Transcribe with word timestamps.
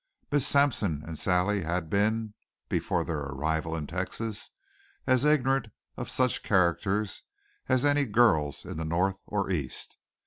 Miss 0.31 0.47
Sampson 0.47 1.03
and 1.05 1.19
Sally 1.19 1.61
had 1.61 1.87
been, 1.87 2.33
before 2.69 3.05
their 3.05 3.19
arrival 3.19 3.75
in 3.75 3.85
Texas, 3.85 4.49
as 5.05 5.23
ignorant 5.23 5.67
of 5.95 6.09
such 6.09 6.41
characters 6.41 7.21
as 7.69 7.85
any 7.85 8.07
girls 8.07 8.65
in 8.65 8.77
the 8.77 8.83
North 8.85 9.17
or 9.27 9.51
East. 9.51 9.97